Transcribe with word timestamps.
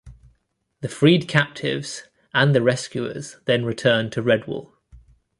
The 0.79 0.89
freed 0.89 1.27
captives 1.27 2.05
and 2.33 2.55
the 2.55 2.63
rescuers 2.63 3.37
then 3.45 3.65
return 3.65 4.09
to 4.09 4.23
Redwall. 4.23 4.71